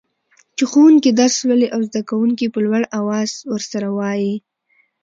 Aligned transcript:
چي 0.55 0.63
ښوونکي 0.71 1.09
درس 1.19 1.35
لولي 1.47 1.67
او 1.75 1.79
زده 1.87 2.01
کوونکي 2.09 2.43
يي 2.45 2.51
په 2.53 2.59
لوړ 2.65 2.81
اواز 2.99 3.31
ورسره 3.53 3.87
وايي. 3.97 4.35